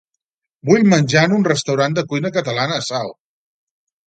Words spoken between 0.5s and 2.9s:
Vull menjar en un restaurant de cuina catalana a